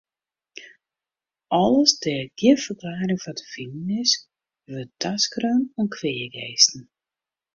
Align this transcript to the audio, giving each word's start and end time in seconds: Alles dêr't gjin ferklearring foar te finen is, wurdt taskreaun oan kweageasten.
Alles 1.57 1.91
dêr't 2.03 2.31
gjin 2.39 2.57
ferklearring 2.65 3.21
foar 3.23 3.37
te 3.37 3.45
finen 3.53 3.89
is, 4.01 4.13
wurdt 4.69 4.97
taskreaun 5.01 5.63
oan 5.79 5.89
kweageasten. 5.95 6.81